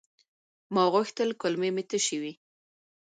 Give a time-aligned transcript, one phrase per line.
[0.73, 2.33] ما غوښتل کولمې مې تشي وي.